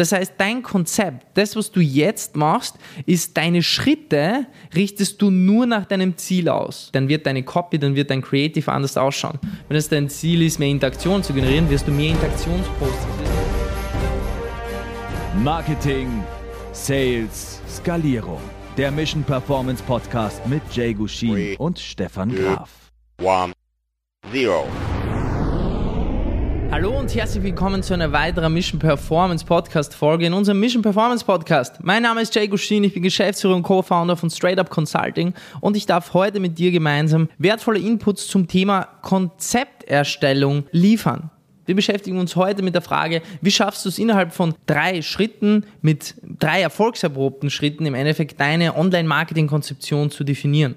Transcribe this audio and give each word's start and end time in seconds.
Das 0.00 0.12
heißt, 0.12 0.32
dein 0.38 0.62
Konzept, 0.62 1.26
das, 1.36 1.54
was 1.56 1.70
du 1.70 1.78
jetzt 1.80 2.34
machst, 2.34 2.76
ist 3.04 3.36
deine 3.36 3.62
Schritte, 3.62 4.46
richtest 4.74 5.20
du 5.20 5.30
nur 5.30 5.66
nach 5.66 5.84
deinem 5.84 6.16
Ziel 6.16 6.48
aus. 6.48 6.88
Dann 6.92 7.10
wird 7.10 7.26
deine 7.26 7.42
Copy, 7.42 7.78
dann 7.78 7.94
wird 7.94 8.08
dein 8.08 8.22
Creative 8.22 8.72
anders 8.72 8.96
ausschauen. 8.96 9.38
Wenn 9.68 9.76
es 9.76 9.90
dein 9.90 10.08
Ziel 10.08 10.40
ist, 10.40 10.58
mehr 10.58 10.70
Interaktion 10.70 11.22
zu 11.22 11.34
generieren, 11.34 11.68
wirst 11.68 11.86
du 11.86 11.90
mehr 11.90 12.12
Interaktionsposts. 12.12 13.06
Marketing, 15.44 16.24
Sales, 16.72 17.60
Skalierung. 17.68 18.40
Der 18.78 18.90
Mission 18.90 19.22
Performance 19.22 19.82
Podcast 19.82 20.40
mit 20.46 20.62
Jay 20.72 20.94
Gushin 20.94 21.56
und 21.58 21.78
Stefan 21.78 22.34
Graf. 22.34 22.70
One, 23.20 23.52
zero. 24.32 24.66
Hallo 26.80 26.98
und 26.98 27.14
herzlich 27.14 27.44
willkommen 27.44 27.82
zu 27.82 27.92
einer 27.92 28.10
weiteren 28.10 28.54
Mission 28.54 28.78
Performance 28.78 29.44
Podcast 29.44 29.94
Folge 29.94 30.24
in 30.24 30.32
unserem 30.32 30.60
Mission 30.60 30.80
Performance 30.80 31.22
Podcast. 31.22 31.74
Mein 31.82 32.02
Name 32.02 32.22
ist 32.22 32.34
Jay 32.34 32.48
Gushin, 32.48 32.84
ich 32.84 32.94
bin 32.94 33.02
Geschäftsführer 33.02 33.54
und 33.54 33.64
Co-Founder 33.64 34.16
von 34.16 34.30
Straight 34.30 34.58
Up 34.58 34.70
Consulting 34.70 35.34
und 35.60 35.76
ich 35.76 35.84
darf 35.84 36.14
heute 36.14 36.40
mit 36.40 36.58
dir 36.58 36.70
gemeinsam 36.70 37.28
wertvolle 37.36 37.80
Inputs 37.80 38.28
zum 38.28 38.48
Thema 38.48 38.88
Konzepterstellung 39.02 40.64
liefern. 40.70 41.28
Wir 41.66 41.74
beschäftigen 41.74 42.18
uns 42.18 42.34
heute 42.34 42.62
mit 42.62 42.74
der 42.74 42.80
Frage, 42.80 43.20
wie 43.42 43.50
schaffst 43.50 43.84
du 43.84 43.90
es 43.90 43.98
innerhalb 43.98 44.32
von 44.32 44.54
drei 44.64 45.02
Schritten, 45.02 45.66
mit 45.82 46.14
drei 46.22 46.62
erfolgserprobten 46.62 47.50
Schritten 47.50 47.84
im 47.84 47.94
Endeffekt 47.94 48.40
deine 48.40 48.74
Online-Marketing-Konzeption 48.74 50.10
zu 50.10 50.24
definieren. 50.24 50.76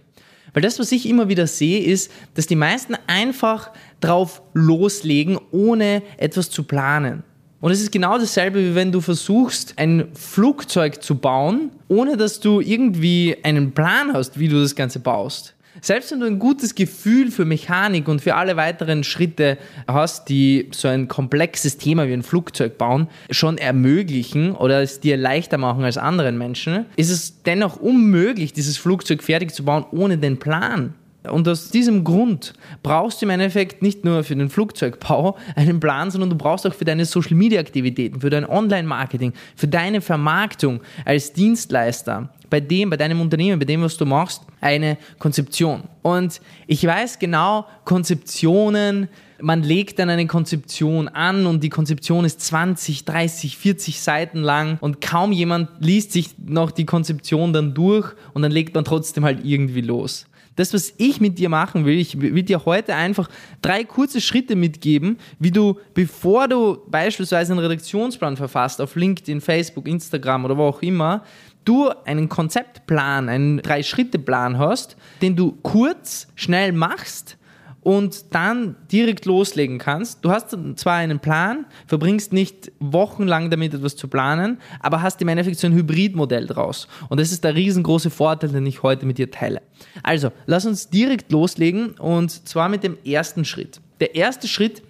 Weil 0.54 0.62
das, 0.62 0.80
was 0.80 0.92
ich 0.92 1.08
immer 1.08 1.30
wieder 1.30 1.48
sehe, 1.48 1.84
ist, 1.84 2.12
dass 2.36 2.48
die 2.48 2.56
meisten 2.56 2.96
einfach 3.08 3.72
drauf 4.00 4.42
loslegen, 4.54 5.40
ohne 5.52 6.04
etwas 6.18 6.50
zu 6.50 6.64
planen. 6.64 7.24
Und 7.60 7.72
es 7.72 7.82
ist 7.82 7.92
genau 7.92 8.18
dasselbe, 8.18 8.60
wie 8.60 8.76
wenn 8.76 8.92
du 8.92 9.00
versuchst, 9.00 9.76
ein 9.78 10.10
Flugzeug 10.14 11.02
zu 11.02 11.16
bauen, 11.16 11.72
ohne 11.88 12.18
dass 12.18 12.40
du 12.42 12.60
irgendwie 12.60 13.38
einen 13.42 13.72
Plan 13.72 14.12
hast, 14.14 14.38
wie 14.38 14.50
du 14.50 14.62
das 14.62 14.76
Ganze 14.76 15.00
baust. 15.00 15.56
Selbst 15.82 16.12
wenn 16.12 16.20
du 16.20 16.28
ein 16.28 16.40
gutes 16.40 16.76
Gefühl 16.76 17.32
für 17.32 17.46
Mechanik 17.46 18.08
und 18.08 18.22
für 18.22 18.36
alle 18.36 18.56
weiteren 18.58 19.04
Schritte 19.04 19.58
hast, 19.88 20.30
die 20.30 20.70
so 20.72 20.88
ein 20.88 21.08
komplexes 21.08 21.78
Thema 21.78 22.08
wie 22.08 22.14
ein 22.14 22.24
Flugzeug 22.24 22.78
bauen 22.78 23.08
schon 23.32 23.58
ermöglichen 23.58 24.56
oder 24.56 24.82
es 24.82 25.00
dir 25.00 25.18
leichter 25.18 25.58
machen 25.58 25.84
als 25.84 25.98
anderen 25.98 26.38
Menschen, 26.38 26.86
ist 26.96 27.10
es 27.10 27.42
dennoch 27.44 27.78
unmöglich, 27.78 28.54
dieses 28.54 28.78
Flugzeug 28.78 29.24
fertig 29.24 29.54
zu 29.54 29.66
bauen 29.66 29.86
ohne 29.92 30.18
den 30.18 30.38
Plan. 30.38 30.94
Und 31.30 31.48
aus 31.48 31.70
diesem 31.70 32.04
Grund 32.04 32.54
brauchst 32.82 33.22
du 33.22 33.26
im 33.26 33.30
Endeffekt 33.30 33.82
nicht 33.82 34.04
nur 34.04 34.24
für 34.24 34.36
den 34.36 34.50
Flugzeugbau 34.50 35.38
einen 35.56 35.80
Plan, 35.80 36.12
sondern 36.12 36.30
du 36.30 36.36
brauchst 36.36 36.68
auch 36.68 36.74
für 36.74 36.86
deine 36.86 37.06
Social 37.06 37.36
Media 37.36 37.60
Aktivitäten, 37.60 38.20
für 38.20 38.30
dein 38.30 38.48
Online-Marketing, 38.48 39.34
für 39.56 39.68
deine 39.68 40.02
Vermarktung 40.02 40.82
als 41.06 41.32
Dienstleister, 41.32 42.30
bei 42.54 42.60
dem, 42.60 42.92
bei 42.92 42.98
deinem 42.98 43.20
Unternehmen, 43.20 43.58
bei 43.58 43.66
dem, 43.66 43.82
was 43.82 43.98
du 43.98 44.06
machst, 44.06 44.44
eine 44.62 45.00
Konzeption. 45.18 45.86
Und 46.04 46.40
ich 46.68 46.86
weiß 46.86 47.18
genau, 47.18 47.66
Konzeptionen, 47.84 49.10
man 49.42 49.64
legt 49.64 49.98
dann 49.98 50.12
eine 50.12 50.28
Konzeption 50.28 51.08
an 51.08 51.48
und 51.48 51.64
die 51.64 51.70
Konzeption 51.70 52.26
ist 52.26 52.42
20, 52.42 53.06
30, 53.06 53.58
40 53.58 54.00
Seiten 54.00 54.44
lang 54.44 54.78
und 54.82 55.02
kaum 55.02 55.32
jemand 55.32 55.70
liest 55.80 56.12
sich 56.12 56.36
noch 56.46 56.70
die 56.70 56.86
Konzeption 56.86 57.54
dann 57.54 57.74
durch 57.74 58.14
und 58.36 58.44
dann 58.44 58.52
legt 58.52 58.76
man 58.76 58.86
trotzdem 58.86 59.26
halt 59.26 59.44
irgendwie 59.44 59.82
los. 59.82 60.28
Das, 60.56 60.74
was 60.74 60.94
ich 60.98 61.20
mit 61.20 61.40
dir 61.40 61.50
machen 61.50 61.86
will, 61.86 61.98
ich 61.98 62.20
will 62.22 62.44
dir 62.44 62.66
heute 62.66 62.96
einfach 62.96 63.30
drei 63.62 63.84
kurze 63.84 64.22
Schritte 64.22 64.56
mitgeben, 64.56 65.18
wie 65.40 65.52
du, 65.52 65.80
bevor 65.94 66.48
du 66.48 66.78
beispielsweise 66.88 67.54
einen 67.54 67.60
Redaktionsplan 67.60 68.38
verfasst, 68.38 68.82
auf 68.82 68.96
LinkedIn, 68.96 69.42
Facebook, 69.42 69.88
Instagram 69.88 70.46
oder 70.46 70.58
wo 70.58 70.64
auch 70.64 70.82
immer, 70.82 71.24
du 71.66 71.90
einen 72.06 72.30
Konzeptplan, 72.30 73.30
einen 73.30 73.58
Drei-Schritte-Plan 73.62 74.58
hast, 74.58 74.98
den 75.22 75.36
du 75.36 75.58
kurz, 75.64 76.28
schnell 76.36 76.72
machst, 76.72 77.38
und 77.84 78.34
dann 78.34 78.76
direkt 78.92 79.26
loslegen 79.26 79.78
kannst. 79.78 80.24
Du 80.24 80.32
hast 80.32 80.58
zwar 80.76 80.96
einen 80.96 81.20
Plan, 81.20 81.66
verbringst 81.86 82.34
nicht 82.34 82.72
wochenlang 82.80 83.50
damit 83.50 83.74
etwas 83.74 83.96
zu 83.96 84.08
planen, 84.08 84.58
aber 84.80 85.02
hast 85.02 85.22
im 85.22 85.28
Endeffekt 85.28 85.60
so 85.60 85.68
ein 85.68 85.74
Hybridmodell 85.74 86.48
draus. 86.48 86.88
Und 87.10 87.20
das 87.20 87.32
ist 87.32 87.44
der 87.44 87.56
riesengroße 87.56 88.10
Vorteil, 88.10 88.50
den 88.50 88.66
ich 88.66 88.84
heute 88.84 89.06
mit 89.06 89.18
dir 89.18 89.30
teile. 89.32 89.62
Also, 90.02 90.32
lass 90.46 90.66
uns 90.66 90.90
direkt 90.90 91.32
loslegen 91.32 91.92
und 91.92 92.48
zwar 92.48 92.70
mit 92.70 92.84
dem 92.84 92.98
ersten 93.06 93.46
Schritt. 93.46 93.82
Der 94.00 94.16
erste 94.16 94.48
Schritt 94.48 94.82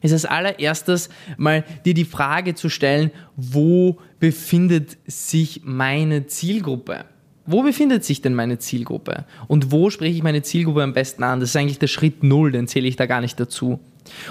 ist 0.00 0.12
als 0.12 0.24
allererstes 0.24 1.08
mal 1.36 1.64
dir 1.84 1.94
die 1.94 2.04
Frage 2.04 2.54
zu 2.54 2.68
stellen, 2.68 3.10
wo 3.36 3.98
befindet 4.20 4.96
sich 5.06 5.62
meine 5.64 6.26
Zielgruppe? 6.26 7.04
Wo 7.50 7.62
befindet 7.62 8.04
sich 8.04 8.20
denn 8.20 8.34
meine 8.34 8.58
Zielgruppe? 8.58 9.24
Und 9.46 9.72
wo 9.72 9.88
spreche 9.88 10.14
ich 10.14 10.22
meine 10.22 10.42
Zielgruppe 10.42 10.82
am 10.82 10.92
besten 10.92 11.22
an? 11.22 11.40
Das 11.40 11.50
ist 11.50 11.56
eigentlich 11.56 11.78
der 11.78 11.86
Schritt 11.86 12.22
Null, 12.22 12.52
den 12.52 12.68
zähle 12.68 12.86
ich 12.86 12.96
da 12.96 13.06
gar 13.06 13.22
nicht 13.22 13.40
dazu. 13.40 13.80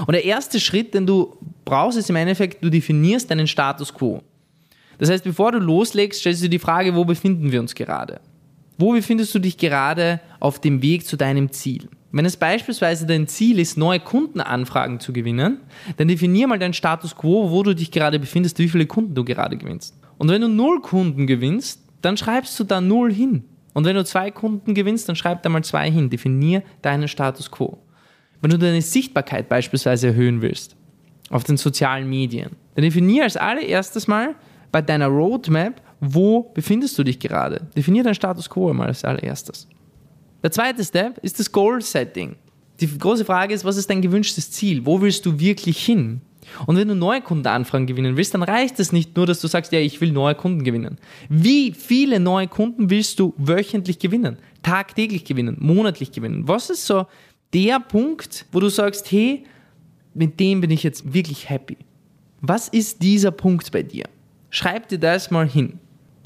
Und 0.06 0.14
der 0.14 0.24
erste 0.24 0.60
Schritt, 0.60 0.94
den 0.94 1.08
du 1.08 1.36
brauchst, 1.66 1.98
ist 1.98 2.10
im 2.10 2.16
Endeffekt, 2.16 2.64
du 2.64 2.70
definierst 2.70 3.30
deinen 3.32 3.48
Status 3.48 3.94
quo. 3.94 4.22
Das 5.00 5.10
heißt, 5.10 5.24
bevor 5.24 5.52
du 5.52 5.60
loslegst, 5.60 6.20
stellst 6.20 6.44
du 6.44 6.50
die 6.50 6.60
Frage, 6.60 6.96
wo 6.96 7.06
befinden 7.06 7.52
wir 7.52 7.60
uns 7.60 7.74
gerade? 7.74 8.20
Wo 8.78 8.92
befindest 8.92 9.34
du 9.34 9.40
dich 9.40 9.58
gerade 9.58 10.20
auf 10.40 10.60
dem 10.60 10.84
Weg 10.84 11.06
zu 11.06 11.18
deinem 11.18 11.52
Ziel? 11.52 11.90
Wenn 12.12 12.26
es 12.26 12.38
beispielsweise 12.38 13.06
dein 13.06 13.28
Ziel 13.28 13.60
ist, 13.60 13.78
neue 13.78 14.00
Kundenanfragen 14.00 15.00
zu 15.00 15.12
gewinnen, 15.12 15.60
dann 15.98 16.08
definier 16.08 16.48
mal 16.48 16.60
deinen 16.60 16.74
Status 16.74 17.16
quo, 17.16 17.50
wo 17.50 17.64
du 17.64 17.76
dich 17.76 17.92
gerade 17.92 18.20
befindest, 18.20 18.60
wie 18.60 18.70
viele 18.70 18.86
Kunden 18.86 19.16
du 19.16 19.24
gerade 19.24 19.58
gewinnst. 19.58 19.96
Und 20.18 20.30
wenn 20.30 20.42
du 20.42 20.48
null 20.48 20.82
Kunden 20.82 21.28
gewinnst, 21.28 21.87
dann 22.02 22.18
schreibst 22.18 22.60
du 22.60 22.64
da 22.64 22.82
null 22.82 23.14
hin. 23.14 23.44
Und 23.74 23.86
wenn 23.86 23.96
du 23.96 24.04
zwei 24.04 24.32
Kunden 24.32 24.74
gewinnst, 24.74 25.08
dann 25.08 25.16
schreib 25.16 25.44
da 25.44 25.50
mal 25.50 25.64
zwei 25.64 25.92
hin. 25.92 26.10
Definier 26.10 26.64
deinen 26.82 27.08
Status 27.08 27.52
quo. 27.52 27.78
Wenn 28.42 28.52
du 28.52 28.58
deine 28.58 28.82
Sichtbarkeit 28.82 29.50
beispielsweise 29.50 30.08
erhöhen 30.08 30.42
willst 30.42 30.76
auf 31.30 31.44
den 31.44 31.58
sozialen 31.58 32.10
Medien, 32.10 32.52
dann 32.76 32.84
definier 32.84 33.24
als 33.24 33.36
allererstes 33.36 34.08
mal 34.08 34.36
bei 34.72 34.82
deiner 34.82 35.08
Roadmap, 35.08 35.82
wo 36.00 36.44
befindest 36.54 36.98
du 36.98 37.04
dich 37.04 37.20
gerade. 37.20 37.68
Definier 37.76 38.04
deinen 38.04 38.16
Status 38.16 38.50
quo 38.50 38.72
mal 38.74 38.88
als 38.88 39.04
allererstes. 39.04 39.68
Der 40.44 40.52
zweite 40.52 40.84
Step 40.84 41.18
ist 41.24 41.40
das 41.40 41.52
Goal 41.52 41.82
Setting. 41.82 42.36
Die 42.80 42.98
große 42.98 43.26
Frage 43.26 43.54
ist, 43.54 43.66
was 43.66 43.78
ist 43.78 43.90
dein 43.90 44.02
gewünschtes 44.02 44.52
Ziel? 44.52 44.86
Wo 44.86 45.02
willst 45.02 45.26
du 45.26 45.40
wirklich 45.40 45.84
hin? 45.84 46.22
Und 46.66 46.78
wenn 46.78 46.88
du 46.88 46.96
neue 46.96 47.22
Kundenanfragen 47.22 47.88
gewinnen 47.88 48.18
willst, 48.18 48.34
dann 48.34 48.44
reicht 48.44 48.80
es 48.80 48.92
nicht 48.92 49.16
nur, 49.16 49.26
dass 49.26 49.42
du 49.42 49.48
sagst, 49.48 49.72
ja, 49.72 49.80
ich 49.80 50.02
will 50.02 50.12
neue 50.12 50.36
Kunden 50.36 50.64
gewinnen. 50.64 50.98
Wie 51.30 51.72
viele 51.72 52.20
neue 52.20 52.48
Kunden 52.48 52.90
willst 52.90 53.20
du 53.20 53.34
wöchentlich 53.38 54.00
gewinnen, 54.00 54.38
tagtäglich 54.64 55.26
gewinnen, 55.26 55.58
monatlich 55.60 56.12
gewinnen? 56.12 56.48
Was 56.48 56.70
ist 56.70 56.86
so 56.86 57.06
der 57.54 57.80
Punkt, 57.80 58.46
wo 58.52 58.60
du 58.60 58.70
sagst, 58.70 59.12
hey, 59.12 59.44
mit 60.14 60.40
dem 60.40 60.62
bin 60.62 60.72
ich 60.72 60.84
jetzt 60.84 61.14
wirklich 61.14 61.50
happy? 61.50 61.78
Was 62.42 62.68
ist 62.68 63.02
dieser 63.02 63.32
Punkt 63.32 63.72
bei 63.72 63.84
dir? 63.84 64.06
Schreib 64.50 64.88
dir 64.88 65.00
das 65.00 65.32
mal 65.32 65.48
hin. 65.48 65.80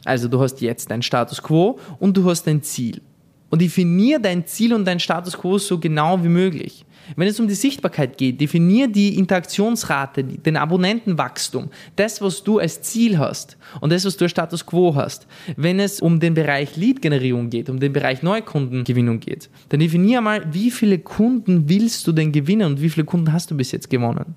Also 0.06 0.28
du 0.28 0.40
hast 0.40 0.62
jetzt 0.62 0.90
dein 0.90 1.02
Status 1.02 1.42
quo 1.42 1.80
und 2.00 2.18
du 2.18 2.30
hast 2.30 2.44
dein 2.44 2.64
Ziel. 2.64 3.02
Und 3.50 3.62
definier 3.62 4.20
dein 4.20 4.46
Ziel 4.46 4.74
und 4.74 4.86
dein 4.86 5.00
Status 5.00 5.38
quo 5.38 5.58
so 5.58 5.78
genau 5.78 6.24
wie 6.24 6.30
möglich. 6.30 6.86
Wenn 7.16 7.28
es 7.28 7.40
um 7.40 7.48
die 7.48 7.56
Sichtbarkeit 7.56 8.18
geht, 8.18 8.40
definier 8.40 8.88
die 8.88 9.18
Interaktionsrate, 9.18 10.24
den 10.24 10.58
Abonnentenwachstum, 10.58 11.70
das, 11.96 12.22
was 12.22 12.44
du 12.44 12.60
als 12.60 12.82
Ziel 12.82 13.18
hast 13.18 13.58
und 13.80 13.92
das, 13.92 14.06
was 14.06 14.18
du 14.18 14.26
als 14.26 14.32
Status 14.32 14.66
quo 14.66 14.96
hast. 14.96 15.28
Wenn 15.58 15.80
es 15.80 16.00
um 16.00 16.20
den 16.20 16.34
Bereich 16.34 16.76
Lead-Generierung 16.76 17.50
geht, 17.50 17.70
um 17.70 17.80
den 17.80 17.94
Bereich 17.94 18.24
Neukundengewinnung 18.24 19.20
geht, 19.20 19.50
dann 19.70 19.80
definier 19.80 20.22
mal, 20.22 20.46
wie 20.54 20.72
viele 20.72 21.00
Kunden 21.00 21.70
willst 21.70 22.08
du 22.08 22.12
denn 22.12 22.32
gewinnen 22.32 22.72
und 22.72 22.82
wie 22.82 22.90
viele 22.90 23.06
Kunden 23.06 23.32
hast 23.34 23.52
du 23.52 23.58
bis 23.58 23.72
jetzt 23.72 23.90
gewonnen. 23.90 24.36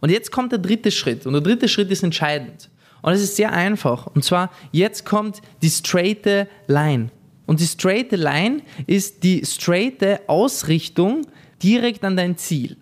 Und 0.00 0.10
jetzt 0.10 0.30
kommt 0.30 0.52
der 0.52 0.58
dritte 0.58 0.90
Schritt 0.90 1.26
und 1.26 1.32
der 1.32 1.42
dritte 1.42 1.68
Schritt 1.68 1.90
ist 1.90 2.02
entscheidend. 2.02 2.70
Und 3.02 3.12
es 3.12 3.22
ist 3.22 3.36
sehr 3.36 3.52
einfach. 3.52 4.06
Und 4.08 4.24
zwar, 4.24 4.50
jetzt 4.72 5.04
kommt 5.04 5.40
die 5.62 5.70
straighte 5.70 6.48
Line. 6.66 7.10
Und 7.46 7.60
die 7.60 7.66
straighte 7.66 8.16
Line 8.16 8.62
ist 8.86 9.22
die 9.22 9.44
straighte 9.44 10.20
Ausrichtung 10.26 11.22
direkt 11.62 12.04
an 12.04 12.16
dein 12.16 12.36
Ziel. 12.36 12.76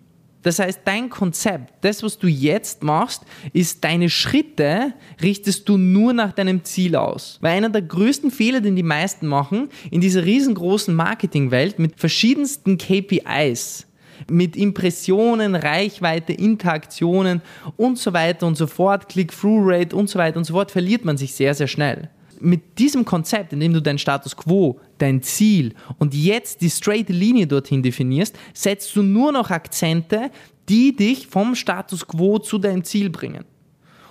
Das 0.45 0.59
heißt, 0.59 0.81
dein 0.85 1.09
Konzept, 1.09 1.73
das, 1.81 2.03
was 2.03 2.19
du 2.19 2.27
jetzt 2.27 2.83
machst, 2.83 3.23
ist 3.51 3.83
deine 3.83 4.11
Schritte, 4.11 4.93
richtest 5.19 5.67
du 5.67 5.75
nur 5.77 6.13
nach 6.13 6.33
deinem 6.33 6.63
Ziel 6.63 6.95
aus. 6.95 7.39
Weil 7.41 7.57
einer 7.57 7.69
der 7.69 7.81
größten 7.81 8.29
Fehler, 8.29 8.61
den 8.61 8.75
die 8.75 8.83
meisten 8.83 9.25
machen, 9.25 9.69
in 9.89 10.01
dieser 10.01 10.23
riesengroßen 10.23 10.93
Marketingwelt 10.93 11.79
mit 11.79 11.99
verschiedensten 11.99 12.77
KPIs, 12.77 13.87
mit 14.29 14.55
Impressionen, 14.55 15.55
Reichweite, 15.55 16.33
Interaktionen 16.33 17.41
und 17.75 17.97
so 17.97 18.13
weiter 18.13 18.45
und 18.45 18.55
so 18.55 18.67
fort, 18.67 19.09
Click-Through-Rate 19.09 19.95
und 19.95 20.11
so 20.11 20.19
weiter 20.19 20.37
und 20.37 20.43
so 20.43 20.53
fort, 20.53 20.69
verliert 20.69 21.05
man 21.05 21.17
sich 21.17 21.33
sehr, 21.33 21.55
sehr 21.55 21.67
schnell 21.67 22.09
mit 22.39 22.79
diesem 22.79 23.05
Konzept, 23.05 23.53
in 23.53 23.59
dem 23.59 23.73
du 23.73 23.81
dein 23.81 23.97
Status 23.97 24.35
quo, 24.35 24.79
dein 24.97 25.21
Ziel 25.21 25.73
und 25.97 26.13
jetzt 26.13 26.61
die 26.61 26.69
straight 26.69 27.09
Linie 27.09 27.47
dorthin 27.47 27.83
definierst, 27.83 28.35
setzt 28.53 28.95
du 28.95 29.03
nur 29.03 29.31
noch 29.31 29.49
Akzente, 29.49 30.31
die 30.69 30.95
dich 30.95 31.27
vom 31.27 31.55
Status 31.55 32.07
quo 32.07 32.39
zu 32.39 32.57
deinem 32.57 32.83
Ziel 32.83 33.09
bringen. 33.09 33.45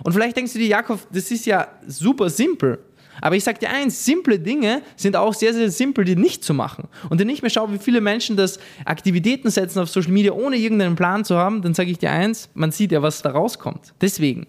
Und 0.03 0.12
vielleicht 0.12 0.37
denkst 0.37 0.53
du 0.53 0.59
dir, 0.59 0.69
Jakob, 0.69 1.00
das 1.12 1.31
ist 1.31 1.47
ja 1.47 1.69
super 1.87 2.29
simpel. 2.31 2.79
Aber 3.21 3.37
ich 3.37 3.44
sage 3.44 3.61
dir 3.61 3.71
eins, 3.71 4.05
simple 4.05 4.38
Dinge 4.38 4.82
sind 4.97 5.17
auch 5.17 5.35
sehr, 5.35 5.55
sehr 5.55 5.71
simpel, 5.71 6.05
die 6.05 6.17
nicht 6.17 6.43
zu 6.43 6.53
machen. 6.53 6.88
Und 7.11 7.21
wenn 7.21 7.29
ich 7.29 7.43
mir 7.43 7.50
schaue, 7.50 7.73
wie 7.73 7.79
viele 7.79 8.00
Menschen 8.00 8.37
das 8.37 8.59
Aktivitäten 8.85 9.50
setzen 9.50 9.79
auf 9.79 9.88
Social 9.88 10.12
Media, 10.12 10.32
ohne 10.32 10.56
irgendeinen 10.56 10.97
Plan 10.97 11.25
zu 11.25 11.37
haben, 11.37 11.62
dann 11.62 11.75
sage 11.75 11.91
ich 11.91 11.99
dir 11.99 12.11
eins, 12.11 12.49
man 12.55 12.73
sieht 12.73 12.93
ja, 12.93 13.03
was 13.03 13.23
da 13.23 13.31
rauskommt. 13.31 13.94
Deswegen, 14.00 14.47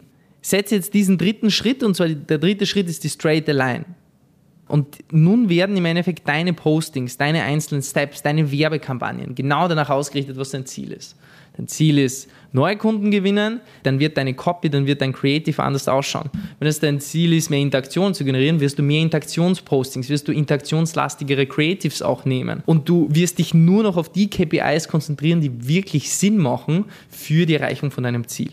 setze 0.50 0.75
jetzt 0.75 0.94
diesen 0.94 1.18
dritten 1.18 1.50
Schritt, 1.50 1.83
und 1.83 1.95
zwar 1.95 2.07
der 2.07 2.38
dritte 2.38 2.65
Schritt 2.65 2.88
ist 2.88 3.03
die 3.03 3.09
Straight 3.09 3.47
Line. 3.47 3.86
Und 4.68 4.97
nun 5.12 5.50
werden 5.50 5.77
im 5.77 5.86
Endeffekt 5.86 6.27
deine 6.27 6.53
Postings, 6.53 7.18
deine 7.18 7.44
einzelnen 7.44 7.83
Steps, 7.83 8.24
deine 8.24 8.51
Werbekampagnen 8.51 9.36
genau 9.36 9.68
danach 9.68 9.89
ausgerichtet, 9.89 10.38
was 10.38 10.51
dein 10.51 10.65
Ziel 10.65 10.92
ist. 10.92 11.15
Dein 11.56 11.68
Ziel 11.68 12.00
ist, 12.00 12.27
neue 12.51 12.75
Kunden 12.75 13.12
gewinnen, 13.12 13.62
dann 13.83 14.00
wird 14.00 14.18
deine 14.18 14.33
Copy, 14.33 14.69
dann 14.69 14.88
wird 14.88 15.01
dein 15.01 15.13
Creative 15.13 15.62
anders 15.63 15.88
ausschauen. 15.88 16.30
Wenn 16.59 16.68
es 16.68 16.80
dein 16.80 17.00
Ziel 17.00 17.33
ist, 17.33 17.50
mehr 17.50 17.59
Interaktion 17.59 18.13
zu 18.13 18.25
generieren, 18.25 18.59
wirst 18.59 18.77
du 18.77 18.83
mehr 18.83 19.01
Interaktionspostings, 19.01 20.09
wirst 20.09 20.27
du 20.27 20.31
interaktionslastigere 20.31 21.45
Creatives 21.45 22.01
auch 22.01 22.25
nehmen. 22.25 22.62
Und 22.65 22.89
du 22.89 23.07
wirst 23.09 23.38
dich 23.38 23.53
nur 23.53 23.83
noch 23.83 23.98
auf 23.98 24.12
die 24.12 24.30
KPIs 24.30 24.88
konzentrieren, 24.88 25.41
die 25.41 25.68
wirklich 25.68 26.12
Sinn 26.12 26.38
machen 26.38 26.86
für 27.07 27.45
die 27.45 27.56
Erreichung 27.56 27.91
von 27.91 28.03
deinem 28.03 28.27
Ziel. 28.27 28.51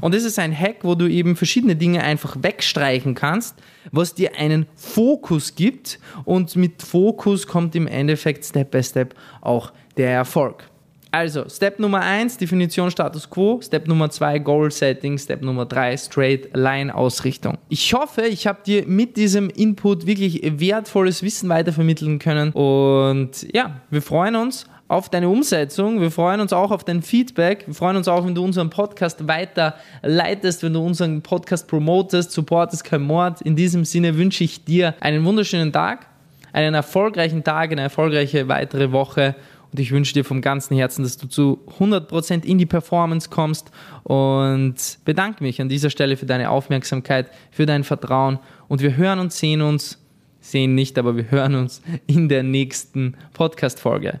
Und 0.00 0.14
das 0.14 0.24
ist 0.24 0.38
ein 0.38 0.56
Hack, 0.56 0.78
wo 0.82 0.94
du 0.94 1.08
eben 1.08 1.36
verschiedene 1.36 1.76
Dinge 1.76 2.02
einfach 2.02 2.36
wegstreichen 2.40 3.14
kannst, 3.14 3.56
was 3.92 4.14
dir 4.14 4.36
einen 4.36 4.66
Fokus 4.74 5.54
gibt. 5.54 5.98
Und 6.24 6.56
mit 6.56 6.82
Fokus 6.82 7.46
kommt 7.46 7.74
im 7.74 7.86
Endeffekt 7.86 8.44
Step 8.44 8.70
by 8.70 8.82
Step 8.82 9.14
auch 9.40 9.72
der 9.96 10.10
Erfolg. 10.10 10.64
Also, 11.12 11.48
Step 11.48 11.80
Nummer 11.80 12.00
1, 12.02 12.36
Definition 12.36 12.90
Status 12.90 13.28
Quo. 13.28 13.60
Step 13.60 13.88
Nummer 13.88 14.10
2, 14.10 14.38
Goal 14.38 14.70
Setting. 14.70 15.18
Step 15.18 15.42
Nummer 15.42 15.66
3, 15.66 15.96
Straight 15.96 16.50
Line 16.54 16.94
Ausrichtung. 16.94 17.58
Ich 17.68 17.92
hoffe, 17.94 18.22
ich 18.22 18.46
habe 18.46 18.60
dir 18.64 18.86
mit 18.86 19.16
diesem 19.16 19.50
Input 19.50 20.06
wirklich 20.06 20.40
wertvolles 20.44 21.24
Wissen 21.24 21.48
weitervermitteln 21.48 22.20
können. 22.20 22.52
Und 22.52 23.46
ja, 23.52 23.80
wir 23.90 24.02
freuen 24.02 24.36
uns 24.36 24.66
auf 24.90 25.08
deine 25.08 25.28
Umsetzung. 25.28 26.00
Wir 26.00 26.10
freuen 26.10 26.40
uns 26.40 26.52
auch 26.52 26.72
auf 26.72 26.82
dein 26.82 27.00
Feedback. 27.00 27.62
Wir 27.66 27.74
freuen 27.74 27.96
uns 27.96 28.08
auch, 28.08 28.26
wenn 28.26 28.34
du 28.34 28.44
unseren 28.44 28.70
Podcast 28.70 29.28
weiter 29.28 29.76
leitest, 30.02 30.64
wenn 30.64 30.72
du 30.72 30.84
unseren 30.84 31.22
Podcast 31.22 31.68
promotest, 31.68 32.32
supportest 32.32 32.82
kein 32.82 33.02
Mord. 33.02 33.40
In 33.40 33.54
diesem 33.54 33.84
Sinne 33.84 34.16
wünsche 34.16 34.42
ich 34.42 34.64
dir 34.64 34.96
einen 34.98 35.24
wunderschönen 35.24 35.72
Tag, 35.72 36.06
einen 36.52 36.74
erfolgreichen 36.74 37.44
Tag, 37.44 37.70
eine 37.70 37.82
erfolgreiche 37.82 38.48
weitere 38.48 38.90
Woche. 38.90 39.36
Und 39.70 39.78
ich 39.78 39.92
wünsche 39.92 40.12
dir 40.12 40.24
vom 40.24 40.40
ganzen 40.40 40.76
Herzen, 40.76 41.04
dass 41.04 41.16
du 41.16 41.28
zu 41.28 41.60
100% 41.78 42.44
in 42.44 42.58
die 42.58 42.66
Performance 42.66 43.30
kommst 43.30 43.70
und 44.02 44.74
bedanke 45.04 45.44
mich 45.44 45.60
an 45.60 45.68
dieser 45.68 45.90
Stelle 45.90 46.16
für 46.16 46.26
deine 46.26 46.50
Aufmerksamkeit, 46.50 47.30
für 47.52 47.64
dein 47.64 47.84
Vertrauen. 47.84 48.40
Und 48.66 48.82
wir 48.82 48.96
hören 48.96 49.20
und 49.20 49.32
sehen 49.32 49.62
uns 49.62 49.98
sehen 50.40 50.74
nicht, 50.74 50.98
aber 50.98 51.16
wir 51.16 51.30
hören 51.30 51.54
uns 51.54 51.82
in 52.06 52.28
der 52.28 52.42
nächsten 52.42 53.14
Podcast-Folge. 53.34 54.20